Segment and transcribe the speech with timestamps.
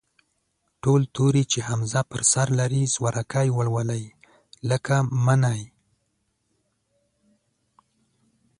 [0.83, 4.03] ټول توري چې همزه پر سر لري، زورکی ولولئ،
[4.69, 5.61] لکه: مٔنی.